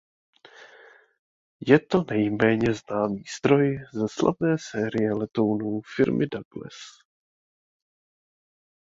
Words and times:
Je 1.67 1.79
to 1.79 2.05
nejméně 2.09 2.73
známý 2.73 3.23
stroj 3.27 3.85
ze 3.93 4.05
slavné 4.11 4.55
série 4.59 5.13
letounů 5.13 5.81
firmy 5.97 6.27
Douglas. 6.27 6.73